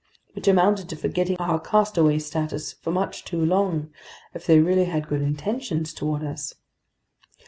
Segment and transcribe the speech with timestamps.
[0.33, 3.91] Which amounted to forgetting our castaway status for much too long,
[4.33, 6.55] if they really had good intentions toward us.